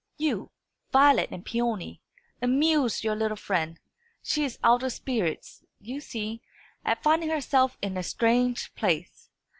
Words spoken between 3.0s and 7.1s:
your little friend. She is out of spirits, you see, at